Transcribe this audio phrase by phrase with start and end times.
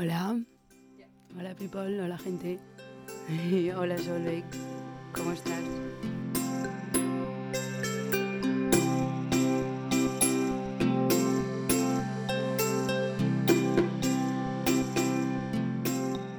[0.00, 0.40] Hola.
[1.36, 2.60] Hola people, hola gente.
[3.76, 4.44] hola Solveig.
[5.12, 5.58] ¿Cómo estás?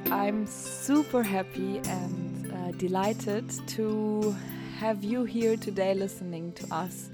[0.09, 4.33] I'm super happy and uh, delighted to
[4.79, 7.09] have you here today listening to us.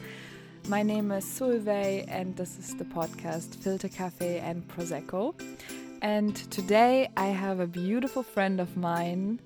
[0.67, 5.33] My name is Solveig, and this is the podcast Filter Cafe and Prosecco.
[6.01, 9.39] And today I have a beautiful friend of mine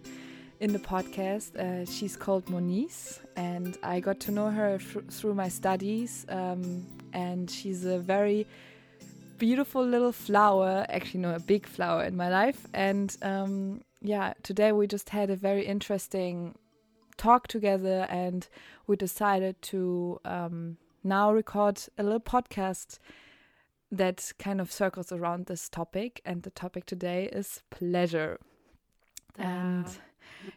[0.59, 1.55] in the podcast.
[1.55, 6.25] Uh, she's called Moniz, and I got to know her through my studies.
[6.29, 8.45] Um, and she's a very
[9.37, 12.67] beautiful little flower, actually, no, a big flower in my life.
[12.73, 16.55] And um, yeah, today we just had a very interesting
[17.17, 18.47] talk together, and
[18.87, 22.99] we decided to um, now record a little podcast
[23.91, 26.21] that kind of circles around this topic.
[26.25, 28.39] And the topic today is pleasure.
[29.37, 29.95] And Ah.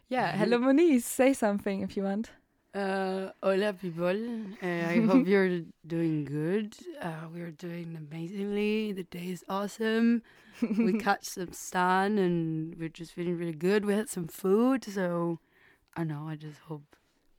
[0.09, 1.05] yeah, hello, Moniz.
[1.05, 2.31] Say something if you want.
[2.73, 4.17] Uh, hola people.
[4.61, 6.75] Uh, I hope you're doing good.
[6.99, 8.91] Uh, we're doing amazingly.
[8.93, 10.23] The day is awesome.
[10.61, 13.85] we caught some sun and we're just feeling really good.
[13.85, 15.39] We had some food, so
[15.95, 16.27] I know.
[16.27, 16.95] I just hope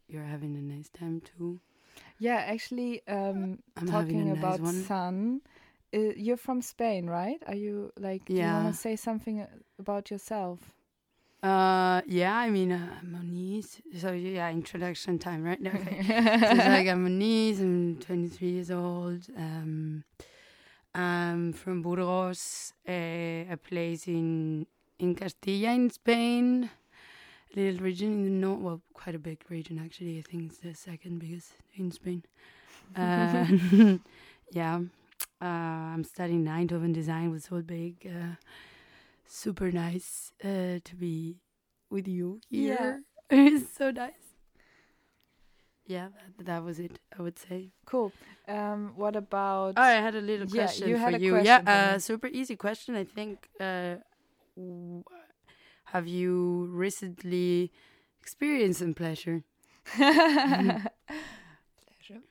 [0.09, 1.59] you're having a nice time too.
[2.19, 4.83] Yeah, actually, um, I'm talking nice about one.
[4.85, 5.41] sun.
[5.95, 7.41] Uh, you're from Spain, right?
[7.47, 8.25] Are you like?
[8.27, 8.55] Do you Yeah.
[8.63, 9.47] want to say something uh,
[9.79, 10.59] about yourself?
[11.43, 13.81] Uh, yeah, I mean, uh, Moniz.
[13.99, 15.61] So yeah, introduction time, right?
[15.61, 16.03] Okay.
[16.49, 17.61] so it's like I'm Moniz.
[17.61, 19.27] I'm 23 years old.
[19.37, 20.05] Um,
[20.95, 22.93] I'm from Burgos, uh,
[23.53, 24.67] a place in
[24.99, 26.71] in Castilla in Spain.
[27.55, 28.61] A little region in the north.
[28.61, 30.19] Well, quite a big region actually.
[30.19, 32.23] I think it's the second biggest in Spain.
[32.97, 33.47] Uh,
[34.53, 34.81] yeah.
[35.45, 38.07] Uh, I'm studying Eindhoven design with Solveig.
[38.07, 38.37] Uh,
[39.27, 41.37] super nice uh, to be
[41.91, 43.03] with you here.
[43.31, 43.39] Yeah.
[43.53, 44.13] it's so nice.
[45.87, 46.99] Yeah, that, that was it.
[47.19, 47.73] I would say.
[47.85, 48.11] Cool.
[48.49, 49.75] Um, what about?
[49.77, 51.33] Oh, I had a little Yeah, question you for had a you.
[51.35, 52.95] question yeah, uh, super easy question.
[52.97, 53.49] I think.
[53.61, 53.97] Uh,
[54.57, 55.05] w-
[55.93, 57.71] have you recently
[58.23, 59.43] experienced some pleasure?
[59.95, 60.85] Pleasure.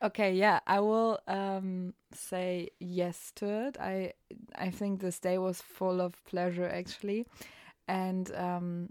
[0.02, 3.78] Okay, yeah, I will um say yes to it.
[3.80, 4.14] I
[4.56, 7.26] I think this day was full of pleasure actually.
[7.88, 8.90] And um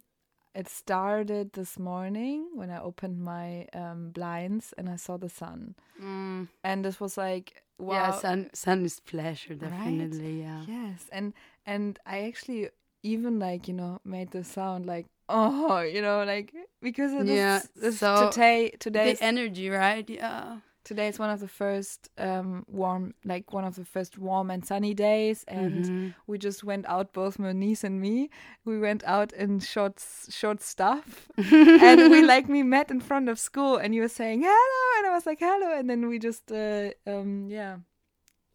[0.54, 5.74] it started this morning when I opened my um blinds and I saw the sun.
[6.02, 7.94] Mm, And this was like wow.
[7.94, 9.70] Yeah, sun sun is pleasure Right?
[9.70, 10.40] definitely.
[10.42, 10.62] Yeah.
[10.68, 11.32] Yes, and
[11.66, 12.68] and I actually
[13.02, 17.56] even like you know made the sound like oh you know like because it Yeah,
[17.58, 20.08] is this so today today The energy, right?
[20.08, 20.58] Yeah.
[20.84, 24.64] Today is one of the first um warm like one of the first warm and
[24.64, 26.14] sunny days and Mhm.
[26.26, 28.30] we just went out both Moniz and me
[28.64, 31.28] we went out in short short stuff
[31.86, 35.06] and we like we met in front of school and you were saying hello and
[35.06, 37.76] I was like hello and then we just uh, um yeah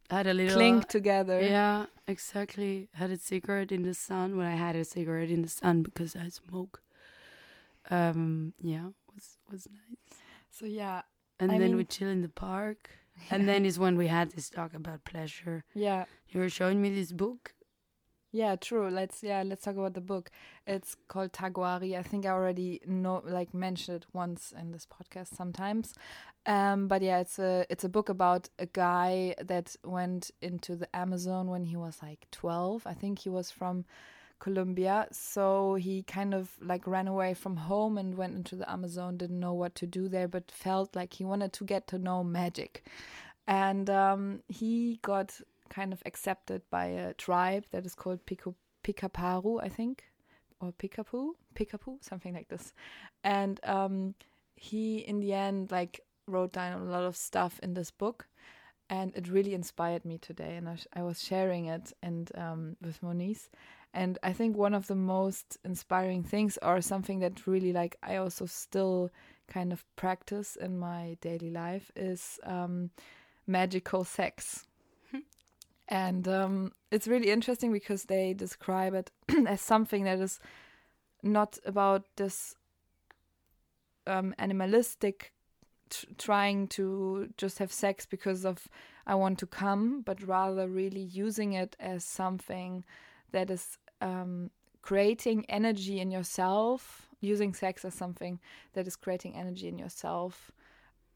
[0.09, 2.87] had a little clinked together Yeah, exactly.
[2.93, 4.37] Had a cigarette in the sun.
[4.37, 6.81] When I had a cigarette in the sun because I smoke.
[7.89, 10.19] Um, yeah, was was nice.
[10.49, 11.01] so yeah
[11.39, 12.89] And I then we chill in the park.
[13.31, 15.63] And then is when we had this talk about pleasure.
[15.73, 17.53] yeah You were showing me this book.
[18.31, 18.89] Yeah, true.
[18.89, 20.29] Let's yeah, let's talk about the book.
[20.67, 21.97] It's called Taguari.
[21.97, 25.95] I think I already know like mentioned it once in this podcast sometimes.
[26.45, 30.93] Um, but yeah, it's a it's a book about a guy that went into the
[30.95, 32.85] Amazon when he was like 12.
[32.85, 33.85] I think he was from
[34.39, 35.07] Colombia.
[35.11, 39.39] So he kind of like ran away from home and went into the Amazon, didn't
[39.39, 42.85] know what to do there, but felt like he wanted to get to know magic.
[43.47, 45.39] And um, he got
[45.69, 50.05] kind of accepted by a tribe that is called Pico, Picaparu, I think,
[50.59, 52.73] or Picapu, Picapu, something like this.
[53.23, 54.15] And um,
[54.55, 58.27] he, in the end, like wrote down a lot of stuff in this book,
[58.89, 60.55] and it really inspired me today.
[60.55, 63.49] And I, I was sharing it and um, with Moniz,
[63.97, 68.17] and I think one of the most inspiring things, or something that really like I
[68.17, 69.09] also still
[69.47, 72.91] kind of practice in my daily life, is um,
[73.47, 74.67] magical sex.
[75.89, 79.09] And um, it's really interesting because they describe it
[79.47, 80.39] as something that is
[81.23, 82.55] not about this
[84.05, 85.31] um, animalistic
[86.17, 88.67] trying to just have sex because of
[89.07, 92.83] I want to come, but rather really using it as something
[93.31, 94.49] that is um,
[94.81, 98.39] creating energy in yourself, using sex as something
[98.73, 100.51] that is creating energy in yourself,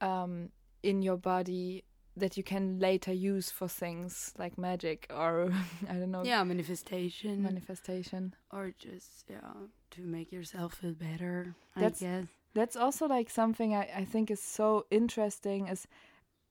[0.02, 0.50] um,
[0.84, 1.84] in your body
[2.18, 5.50] that you can later use for things like magic or
[5.90, 7.42] I don't know yeah manifestation.
[7.42, 8.34] manifestation.
[8.52, 9.54] Or just yeah
[9.92, 12.26] to make yourself feel better That's- I guess.
[12.54, 15.88] that's also like something I, I think is so interesting is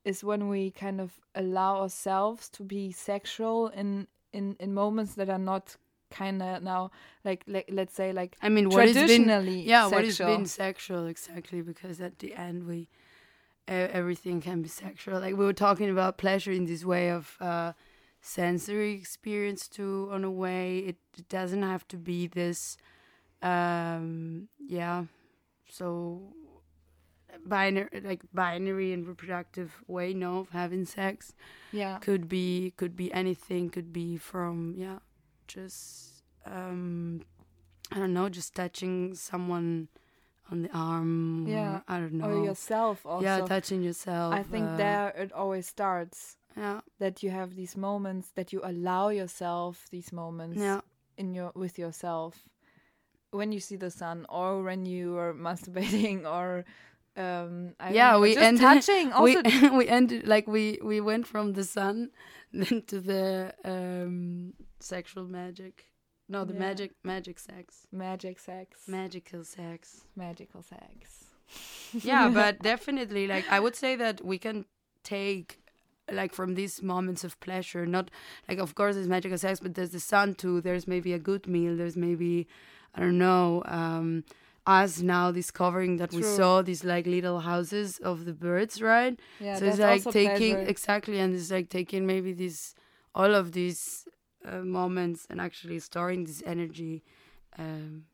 [0.04, 5.28] is when we kind of allow ourselves to be sexual in in in moments that
[5.28, 5.76] are not
[6.10, 6.90] kind of now
[7.24, 9.90] like, like let's say like I mean what has been yeah sexual.
[9.90, 12.88] what has been sexual exactly because at the end we
[13.70, 15.20] everything can be sexual.
[15.20, 17.72] Like we were talking about pleasure in this way of uh
[18.20, 20.78] sensory experience too on a way.
[20.78, 22.76] It, it doesn't have to be this
[23.42, 25.04] um yeah.
[25.70, 26.34] So
[27.46, 31.34] binary like binary and reproductive way no of having sex.
[31.72, 31.98] Yeah.
[31.98, 34.98] Could be could be anything could be from yeah
[35.54, 37.20] just um
[37.92, 39.88] i don't know just touching someone
[40.50, 41.80] on the arm or, Yeah.
[41.88, 42.26] i don't know.
[42.26, 43.24] or yourself also.
[43.24, 46.80] Yeah touching yourself I think uh, there it always starts yeah.
[46.98, 50.80] that you have these moments that you allow yourself these moments yeah.
[51.16, 52.48] in your with yourself.
[53.30, 56.64] When you see the sun or when you are masturbating or
[57.16, 61.26] um I Yeah, we just ended- touching also we we ended like we we went
[61.26, 62.10] from the sun
[62.52, 65.86] then to the um sexual magic.
[66.28, 66.60] No the Yeah.
[66.66, 67.86] magic magic sex.
[67.92, 68.68] Magic sex.
[68.86, 70.04] Magical sex.
[70.16, 71.24] Magical sex.
[71.92, 74.66] Yeah but definitely like i would say that we can
[75.02, 75.58] take
[76.12, 78.10] like from these moments of pleasure not
[78.48, 81.46] like of course there's magical sex but there's the sun too there's maybe a good
[81.48, 82.46] meal there's maybe
[82.94, 84.22] i don't know um
[84.78, 89.14] us now discovering that we saw these like little houses of the birds right
[89.46, 90.70] yeah so it's like taking pleasure.
[90.74, 92.60] exactly and it's like taking maybe these
[93.20, 93.80] all of these
[94.48, 96.94] uh, moments and actually storing this energy
[97.58, 98.04] um,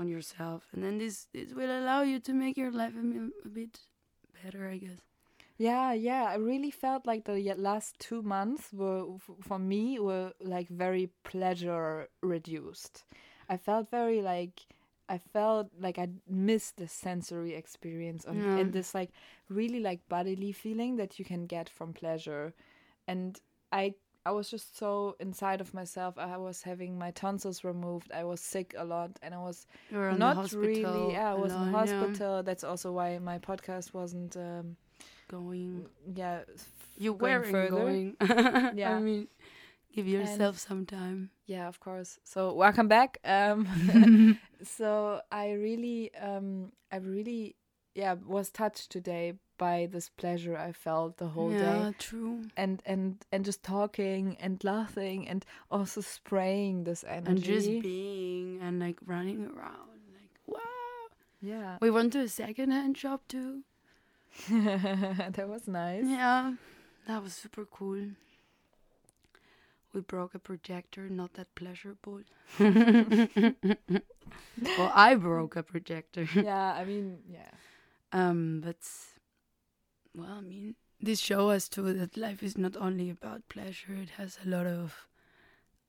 [0.00, 3.04] on yourself and then this this will allow you to make your life a,
[3.48, 3.74] a bit
[4.42, 5.00] better i guess
[5.58, 6.24] Yeah, yeah.
[6.34, 11.06] I really felt like the last two months were, f- for me, were like very
[11.30, 12.94] pleasure reduced.
[13.48, 14.56] I felt very like,
[15.08, 18.56] I felt like I missed the sensory experience and, Yeah.
[18.58, 19.10] and this like
[19.48, 22.52] really like bodily feeling that you can get from pleasure.
[23.06, 23.38] And
[23.70, 23.94] I,
[24.24, 26.18] I was just so inside of myself.
[26.18, 28.10] I was having my tonsils removed.
[28.12, 31.12] I was sick a lot, and I was in not really.
[31.12, 32.42] Yeah, I was in alone, yeah, hospital.
[32.42, 34.36] That's also why my podcast wasn't.
[34.36, 34.76] Um,
[35.28, 36.42] going yeah
[36.96, 37.68] you were further.
[37.68, 38.16] going
[38.76, 38.94] Yeah.
[38.96, 39.26] i mean
[39.92, 42.18] give yourself some time yeah of course.
[42.24, 43.18] So welcome back.
[43.24, 47.56] Um so i really um i really
[47.94, 52.42] yeah was touched today by this pleasure i felt the whole yeah day true.
[52.56, 58.60] And and and just talking and laughing and also spraying this energy and just being
[58.62, 60.60] and like running around like wow.
[61.42, 61.76] Yeah.
[61.80, 63.62] We went to a second-hand shop too.
[64.50, 66.04] That was nice.
[66.04, 66.54] Yeah,
[67.06, 68.08] that was super cool.
[69.96, 72.20] We broke a projector, not that pleasurable.
[72.60, 72.74] well,
[74.94, 76.28] I broke a projector.
[76.34, 77.50] yeah i mean yeah
[78.12, 78.76] Um, but
[80.14, 84.10] well, I mean, this show us too that life is not only about pleasure; it
[84.20, 85.08] has a lot of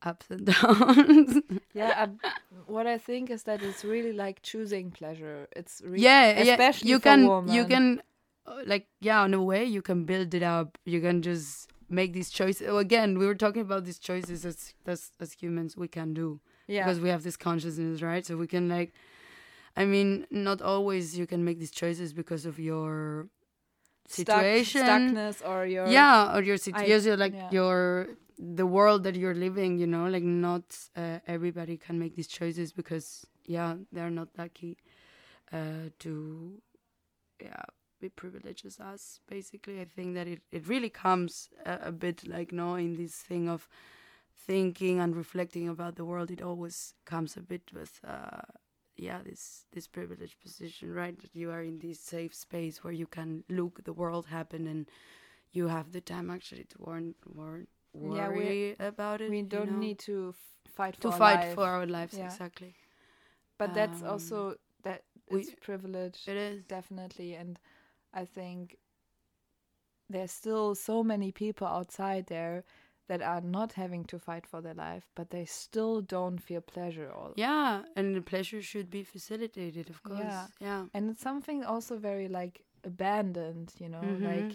[0.00, 1.42] ups and downs.
[1.74, 2.30] yeah I,
[2.66, 6.94] what i think is that it's really like choosing pleasure it's really yeah, especially yeah.
[6.94, 8.02] You can, you can,
[8.46, 10.78] uh, like, yeah, in a way, you can build it up.
[10.84, 12.68] You can just make these choices.
[12.68, 16.40] Again, we were talking about these choices as as as humans we can do.
[16.66, 18.24] yeah because we have this consciousness, right?
[18.26, 18.92] So we can like,
[19.76, 23.28] I mean, not always you can make these choices because of your
[24.08, 27.50] Stuck- situation, stuckness or your yeah, or your situation, like yeah.
[27.50, 29.78] your the world that you're living.
[29.78, 30.64] You know, like not
[30.96, 34.76] uh, everybody can make these choices because yeah, they're not lucky
[35.52, 36.12] uh, to
[37.42, 37.62] yeah
[38.00, 39.20] be privileged as us.
[39.28, 43.48] Basically, I think that it it really comes a, a bit like knowing this thing
[43.48, 43.68] of
[44.46, 48.40] thinking and reflecting about the world it always comes a bit with uh
[48.96, 53.06] yeah this this privileged position right that you are in this safe space where you
[53.06, 54.86] can look the world happen and
[55.52, 57.66] you have the time actually to warn, warn
[58.00, 59.80] Yeah, we- worry about it we don't know?
[59.80, 61.54] need to f- fight for to our fight life.
[61.54, 62.26] for our lives Yeah.
[62.26, 62.74] exactly
[63.58, 67.58] but that's um, also that we- it's privilege it is definitely and
[68.14, 68.76] i think
[70.10, 72.64] there's still so many people outside there
[73.08, 77.10] that are not having to fight for their life but they still don't feel pleasure
[77.10, 77.32] all.
[77.36, 80.18] Yeah and the pleasure should be facilitated of course.
[80.20, 80.46] Yeah.
[80.60, 84.22] yeah and it's something also very like abandoned you know Mhm.
[84.24, 84.52] like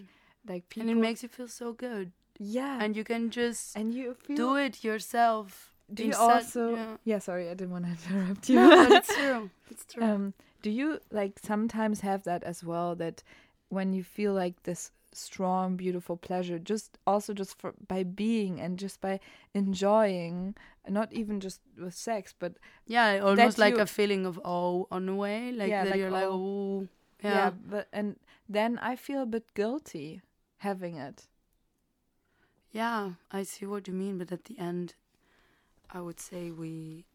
[0.47, 2.11] like people and it makes you feel so good.
[2.39, 2.79] Yeah.
[2.83, 6.97] And you can just and you feel do it yourself do you also yeah.
[7.03, 8.55] yeah sorry i didn't want to interrupt you.
[8.55, 9.49] no, but it's true.
[9.69, 10.03] It's true.
[10.03, 10.33] Um,
[10.63, 13.21] do you like sometimes have that as well that
[13.69, 16.57] when you feel like this strong, beautiful pleasure.
[16.57, 19.19] Just also just for by being and just by
[19.53, 20.55] enjoying,
[20.89, 22.53] not even just with sex, but
[22.87, 25.99] yeah, almost like you- a feeling of awe on a way, like Yeah, that like
[25.99, 26.87] you're like, oh,
[27.21, 27.29] yeah.
[27.29, 28.15] yeah, but and
[28.49, 30.21] then I feel a bit guilty
[30.57, 31.27] having it.
[32.71, 34.95] yeah, I see what you mean, but at the end,
[35.91, 37.05] I would say we,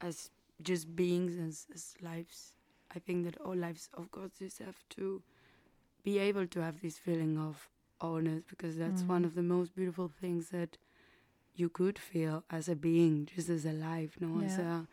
[0.00, 0.30] as
[0.62, 2.54] just beings, as as lives,
[2.94, 5.22] I think that all lives, of course, just have to
[6.02, 7.68] be able to have this feeling of
[8.00, 9.24] awness because that's one Mm.
[9.24, 10.76] of the most beautiful things that
[11.54, 14.86] you could feel as a being, just as a life, no, as a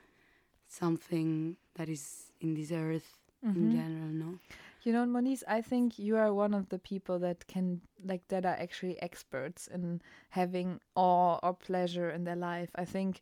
[0.67, 3.17] something that is in this earth
[3.55, 3.71] in Mhm.
[3.71, 4.39] general, no.
[4.81, 8.45] You know, Moniz, I think you are one of the people that can, like, that
[8.45, 12.69] are actually experts in having awe or pleasure in their life.
[12.75, 13.21] I think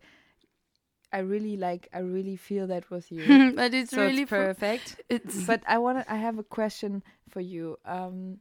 [1.12, 3.54] I really like, I really feel that with you.
[3.56, 5.02] but it's so really it's perfect.
[5.10, 7.78] It's but I want to, I have a question for you.
[7.86, 8.40] Um,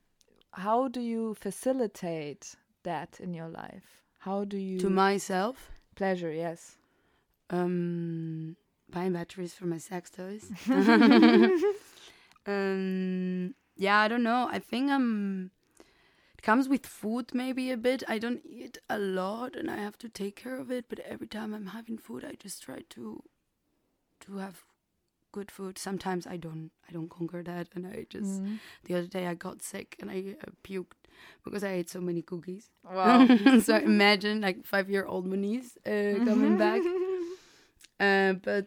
[0.53, 2.55] how do you facilitate
[2.85, 4.03] that in your life?
[4.19, 5.71] How do you to myself.
[5.97, 6.33] pleasure?
[6.33, 6.77] Yes.
[7.51, 8.57] Um,
[8.91, 10.51] buying batteries for my sex toys.
[12.47, 14.49] um, yeah, I don't know.
[14.51, 15.64] I think um, it
[16.45, 18.05] comes with food maybe a bit.
[18.07, 20.85] I don't eat a lot, and I have to take care of it.
[20.89, 23.25] But every time I'm having food, I just try to
[24.21, 24.63] to have
[25.33, 25.79] good food.
[25.79, 26.71] Sometimes I don't.
[26.89, 28.43] I don't conquer that, and I just.
[28.43, 28.59] Mm.
[28.85, 31.01] The other day I got sick and I uh, puked
[31.45, 32.71] because I ate so many cookies.
[32.85, 33.27] Wow.
[33.61, 36.83] so imagine like five year old Moniz uh, coming back.
[38.01, 38.67] Uh, but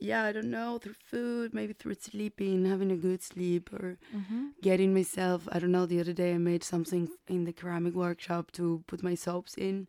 [0.00, 4.54] yeah, I don't know, through food, maybe through sleeping, having a good sleep, or Mhm.
[4.62, 5.48] getting myself.
[5.52, 5.86] I don't know.
[5.86, 9.88] The other day I made something in the ceramic workshop to put my soaps in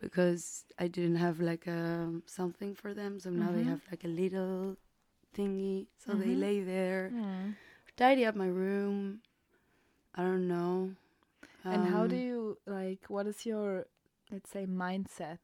[0.00, 3.20] because I didn't have like a something for them.
[3.20, 3.64] So now they Mhm.
[3.64, 4.76] have like a little
[5.36, 6.36] thingy, so they Mhm.
[6.36, 7.12] lay there.
[7.12, 7.56] Mm.
[7.96, 9.20] Tidy up my room.
[10.14, 10.92] I don't know.
[11.70, 13.08] And how do Um, you like?
[13.08, 13.86] What is your,
[14.30, 15.40] let's say, mindset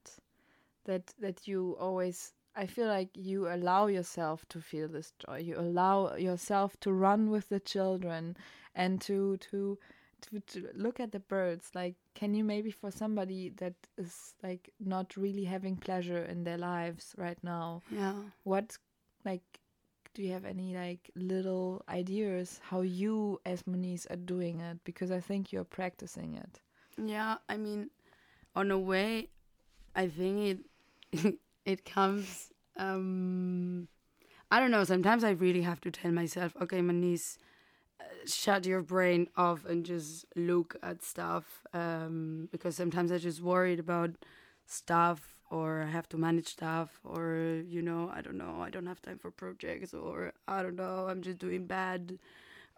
[0.85, 2.33] that that you always?
[2.57, 5.39] I feel like you allow yourself to feel this joy.
[5.39, 8.37] You allow yourself to run with the children
[8.75, 9.79] and to to
[10.23, 11.71] to, to look at the birds.
[11.75, 16.59] Like, can you maybe for somebody that is like not really having pleasure in their
[16.59, 17.83] lives right now?
[17.91, 18.15] Yeah.
[18.45, 18.77] What
[19.25, 19.43] like?
[20.13, 24.79] Do you have any like little ideas how you as Moniz are doing it?
[24.83, 26.61] Because I think you're practicing it.
[27.03, 27.91] Yeah, I mean,
[28.57, 29.29] on a way,
[29.95, 30.65] I think
[31.13, 31.39] it
[31.73, 32.51] it comes.
[32.77, 33.89] Um,
[34.51, 34.85] I don't know.
[34.85, 37.39] Sometimes I really have to tell myself, okay, Moniz,
[38.01, 41.45] uh, shut your brain off and just look at stuff.
[41.73, 44.11] Um, because sometimes I just worried about
[44.67, 48.87] stuff or I have to manage stuff or you know I don't know I don't
[48.87, 52.21] have time for projects or I don't know I'm just doing bad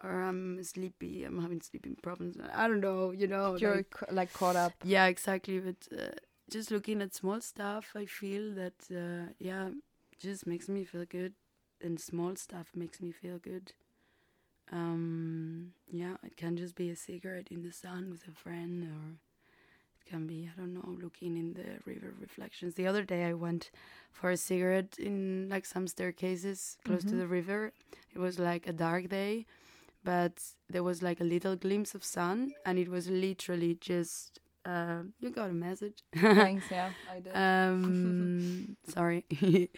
[0.03, 4.33] or I'm sleepy I'm having sleeping problems I don't know you know You're like- like
[4.33, 4.73] caught up.
[4.85, 5.59] yeah, exactly.
[5.61, 6.13] But uh,
[6.51, 9.71] just looking at small stuff, I feel that uh, yeah,
[10.19, 11.35] just makes me feel good,
[11.81, 13.73] and small stuff makes me feel good.
[14.71, 19.17] Um, yeah, it can just be a cigarette in the sun with a friend, or
[20.01, 22.75] it can be I don't know, looking in the river reflections.
[22.75, 23.71] The other day, I went
[24.13, 27.19] for a cigarette in like some staircases close to Mhm.
[27.19, 27.73] the river.
[28.15, 29.47] It was like a dark day,
[30.05, 34.41] but there was like a little glimpse of sun, and it was literally just.
[34.65, 36.03] Uh, you got a message.
[36.15, 37.35] Thanks, yeah, I did.
[37.37, 39.25] um, sorry.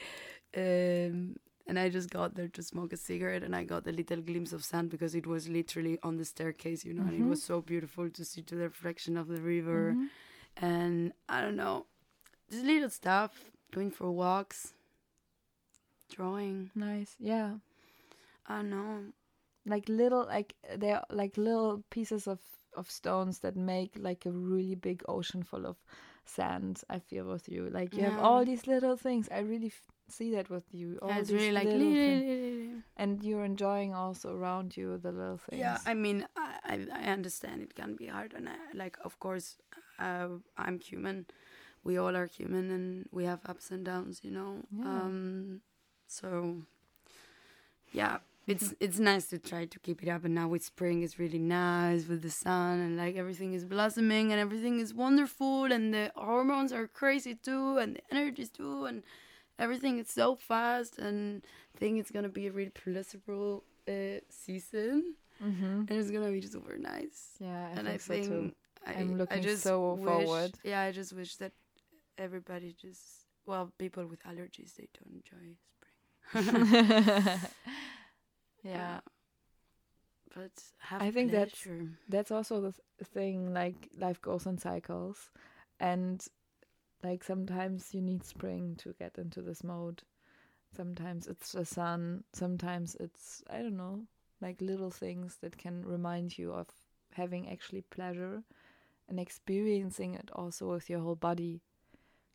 [0.56, 1.36] um,
[1.66, 4.52] and I just got there to smoke a cigarette, and I got a little glimpse
[4.52, 7.28] of sand because it was literally on the staircase, you know, and it Mhm.
[7.30, 9.94] was so beautiful to see to the reflection of the river.
[9.96, 10.08] Mhm.
[10.58, 11.86] And I don't know,
[12.50, 14.74] just little stuff, going for walks,
[16.10, 16.70] drawing.
[16.74, 17.54] Nice, yeah.
[18.46, 19.04] I don't know.
[19.66, 22.40] Like little, like they're like little pieces of
[22.76, 25.76] of stones that make like a really big ocean full of
[26.24, 26.82] sand.
[26.88, 29.28] I feel with you, like you have all these little things.
[29.30, 30.98] I really f- see that with you.
[31.02, 35.12] All Yeah, it's really like, little thing- little- and you're enjoying also around you the
[35.12, 35.60] little things.
[35.60, 39.18] Yeah, I mean, I, I I understand it can be hard, and I, like, of
[39.18, 39.56] course,
[39.98, 41.26] uh, I'm human.
[41.84, 44.62] We all are human, and we have ups and downs, you know.
[44.72, 44.84] Yeah.
[44.84, 45.60] Um,
[46.06, 46.56] so
[47.92, 50.24] yeah, it's it's nice to try to keep it up.
[50.24, 54.32] And now with spring, it's really nice with the sun, and like everything is blossoming,
[54.32, 59.02] and everything is wonderful, and the hormones are crazy too, and the energies too, and
[59.58, 60.98] everything is so fast.
[60.98, 61.42] And
[61.74, 65.80] I think it's gonna be a really pleasurable uh, season mm-hmm.
[65.88, 67.36] and it's gonna be just super nice.
[67.38, 68.52] yeah, I and think, I so think too.
[68.86, 70.52] I, I'm I looking just so wish, forward.
[70.62, 71.52] Yeah, I just wish that
[72.18, 75.56] everybody just well, people with allergies they don't enjoy
[76.32, 77.40] spring.
[78.64, 79.00] yeah.
[80.34, 81.88] but have I think that's- pleasure.
[82.08, 85.30] that's also the th- thing like life goes in cycles
[85.80, 86.26] and
[87.02, 90.02] like sometimes you need spring to get into this mode
[90.74, 94.00] sometimes it's the sun sometimes it's i don't know
[94.40, 96.66] like little things that can remind you of
[97.12, 98.42] having actually pleasure
[99.08, 101.60] and experiencing it also with your whole body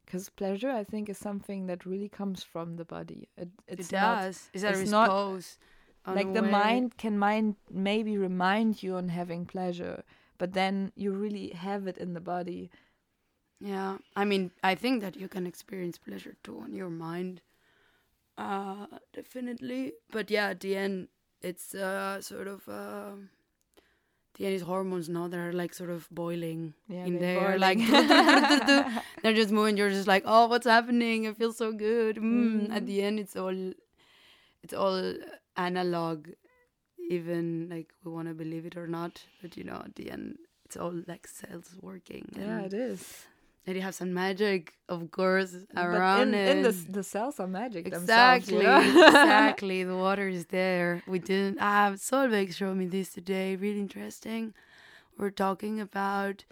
[0.05, 3.95] because pleasure i think is something that really comes from the body it, it's it
[3.95, 4.49] not does.
[4.53, 5.57] Is that a it's not- response?
[6.07, 6.51] Like the unaware?
[6.51, 10.03] mind can mind maybe remind you on having pleasure
[10.37, 12.69] but then you really have it in the body
[13.61, 17.41] Yeah, I mean, I think that you can experience pleasure too on your mind.
[18.37, 19.93] Uh, definitely.
[20.11, 21.09] But yeah, at the end,
[21.41, 23.19] it's uh sort of uh,
[24.37, 27.79] the end is hormones now they're like sort of boiling yeah in there, like
[29.21, 29.75] they're just moving.
[29.77, 31.27] You're just like, oh, what's happening?
[31.27, 32.15] I feel so good.
[32.17, 32.71] Mm.
[32.71, 32.85] At Mm.
[32.87, 33.73] the end, it's all,
[34.63, 35.13] it's all
[35.59, 36.27] analog.
[37.09, 40.37] Even like we want to believe it or not, but you know, at the end,
[40.65, 42.25] it's all like cells working.
[42.37, 43.25] yeah it is
[43.69, 46.57] and you have some magic, of course, but around in, it.
[46.57, 49.07] in the the cells are magic exactly, themselves, you know?
[49.07, 49.83] exactly.
[49.83, 51.03] The water is there.
[51.07, 51.57] We didn't.
[51.61, 53.55] Ah, Solveig showed me this today.
[53.55, 54.55] Really interesting.
[55.19, 56.45] We're talking about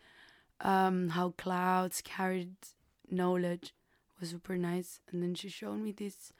[0.62, 2.54] um, how clouds carried
[3.10, 3.74] knowledge.
[4.20, 5.00] was super nice.
[5.12, 6.34] And then she showed me this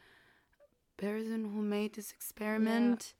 [0.98, 3.14] person who made this experiment.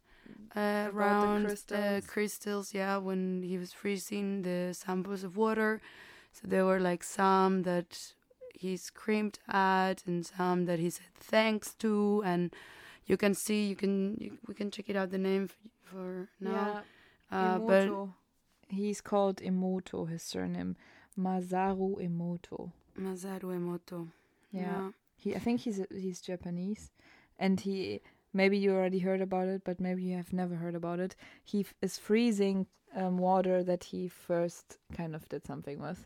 [0.56, 2.06] Uh, About the around crystals.
[2.08, 5.80] crystals, yeah, when he was freezing the samples of water,
[6.34, 8.14] so there were like some that
[8.54, 12.54] he screamed at and some that he said thanks to, and
[13.06, 16.28] you can see, you can, you, we can check it out the name f- for
[16.42, 16.84] now.
[17.32, 17.90] Yeah, uh, but
[18.70, 20.76] He's called Emoto, his surname.
[21.18, 22.72] Masaru Emoto.
[23.00, 24.08] Masaru Emoto.
[24.52, 24.92] Yeah.
[25.16, 26.92] He I think he's he's Japanese
[27.40, 28.02] and he
[28.34, 31.16] maybe you already heard about it, but maybe you have never heard about it.
[31.44, 36.06] He f- is freezing um, water that he first kind of did something with.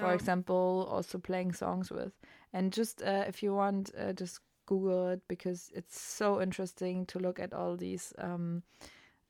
[0.00, 2.12] For example, also playing songs with.
[2.52, 7.18] And just uh, if you want, uh, just Google it because it's so interesting to
[7.18, 8.62] look at all these um,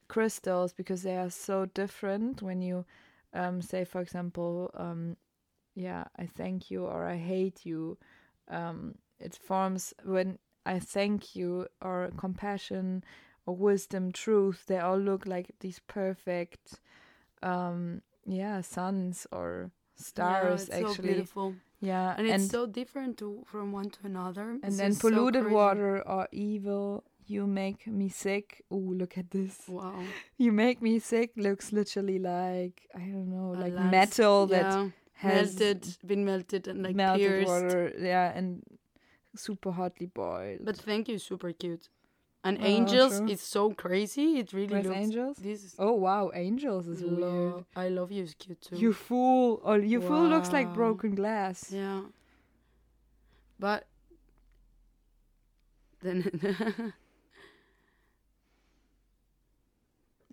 [0.08, 2.84] crystals because they are so different when you
[3.34, 5.16] um, say, for example, um,
[5.74, 7.98] yeah, I thank you or I hate you.
[8.48, 13.04] Um, it forms when I thank you or compassion
[13.46, 14.64] or wisdom, truth.
[14.66, 16.80] They all look like these perfect,
[17.42, 21.08] um, yeah, suns or stars yeah, it's So actually.
[21.14, 21.54] beautiful.
[21.80, 24.50] yeah, And it's so different to from one to another.
[24.50, 27.04] and It's then just so polluted water or evil.
[27.28, 28.62] You make me sick.
[28.70, 29.62] Oh, look at this.
[29.68, 30.04] Wow.
[30.38, 35.96] You make me sick looks literally like I don't know, like metal that has melted,
[36.06, 37.48] been melted and like melted pierced.
[37.48, 37.92] water.
[37.98, 38.62] Yeah, and
[39.36, 40.64] super hotly boiled.
[40.64, 41.88] But thank you, super cute.
[42.44, 43.28] And Oh, angels, true.
[43.28, 44.38] it's so crazy.
[44.38, 44.96] It really With looks.
[44.96, 45.36] angels?
[45.38, 47.64] This is Oh wow, angels is weird.
[47.74, 48.76] I love you is cute too.
[48.76, 49.60] You fool!
[49.64, 51.70] Oh, you fool looks like broken glass.
[51.72, 52.02] Yeah.
[53.58, 53.86] But
[56.02, 56.30] then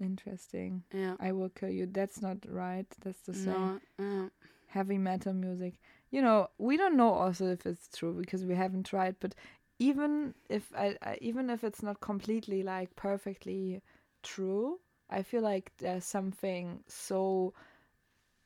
[0.01, 0.83] Interesting.
[0.93, 1.15] yeah.
[1.19, 1.85] I will kill you.
[1.85, 2.85] That's not right.
[3.03, 3.79] That's the same.
[3.97, 4.29] No, uh,
[4.67, 5.75] Heavy metal music.
[6.13, 9.15] You know, we don't know also if it's true because we haven't tried.
[9.19, 9.33] But
[9.79, 13.81] even if I, I even if it's not completely like perfectly
[14.21, 17.55] true, I feel like there's something so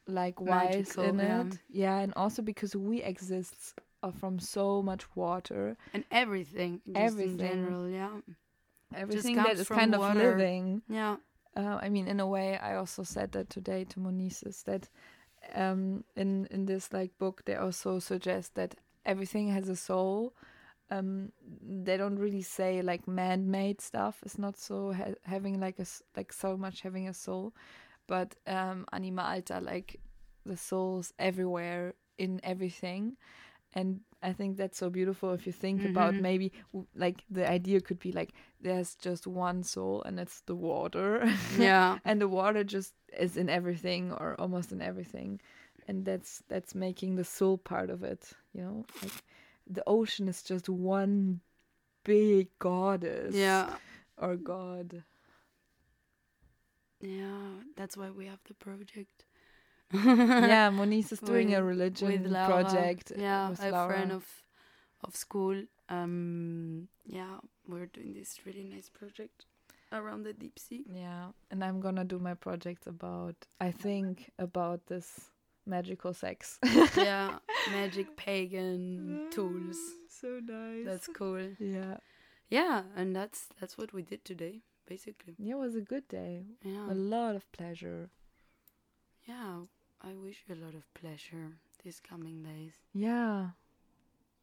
[0.07, 1.41] like wise Magical, in yeah.
[1.41, 1.59] it.
[1.69, 6.79] Yeah, and also because we exist uh, from so much water, and everything.
[6.95, 7.31] Everything.
[7.31, 8.15] in general, yeah.
[8.95, 10.83] everything that is comes is from kind of living.
[10.87, 11.17] Yeah.
[11.57, 14.87] uh, I mean, in a way, I also said that today to Monises that
[15.55, 20.33] um, in in this like book they also suggest that everything has a soul.
[20.89, 24.19] Um, they don't really say like man-made stuff.
[24.25, 27.53] Is not so ha- having like a like so much having a soul,
[28.07, 29.99] but um, anima alta like
[30.45, 33.17] the souls everywhere in everything,
[33.73, 36.21] and I think that's so beautiful if you think about Mhm.
[36.21, 36.51] maybe
[36.95, 41.23] like the idea could be like there's just one soul and it's the water
[41.57, 41.99] Yeah.
[42.03, 45.39] and the water just is in everything or almost in everything
[45.87, 49.23] and that's that's making the soul part of it you know like
[49.67, 51.39] the ocean is just one
[52.03, 53.77] big goddess yeah.
[54.17, 55.03] or god
[56.99, 57.61] Yeah.
[57.75, 59.25] That's why we have the project.
[60.53, 62.47] yeah moniz is doing a religion with Laura.
[62.47, 63.87] project uh, Yeah, with a Laura.
[63.93, 64.25] friend of
[65.03, 65.63] of school.
[65.89, 69.45] Um, yeah, we're doing this really nice project
[69.93, 70.83] around the deep sea.
[70.91, 75.07] yeah and i'm gonna do my project about i think about this
[75.65, 76.59] magical sex
[76.97, 77.39] yeah,
[77.71, 79.77] magic pagan tools.
[80.09, 81.39] so nice That's cool.
[81.59, 81.97] yeah
[82.49, 84.55] Yeah, and that's that's what we did today.
[84.87, 85.35] basically.
[85.37, 86.33] Yeah, it was a good day.
[86.63, 86.87] Yeah.
[86.91, 88.09] A lot of pleasure.
[89.27, 89.67] Yeah.
[90.01, 91.51] I wish you a lot of pleasure
[91.83, 92.73] these coming days.
[92.93, 93.49] Yeah.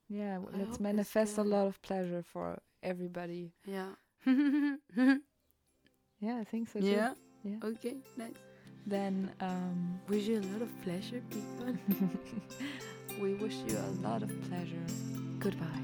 [0.09, 3.53] Yeah, I let's manifest a lot of pleasure for everybody.
[3.67, 3.93] Yeah.
[6.21, 6.87] Yeah, I think so too.
[6.87, 7.13] yeah.
[7.43, 7.57] Yeah.
[7.63, 7.97] Okay.
[8.17, 8.33] Nice.
[8.87, 11.77] Then um, Wish you a lot of pleasure, people.
[13.21, 14.87] we wish you a lot of pleasure.
[15.39, 15.84] Goodbye.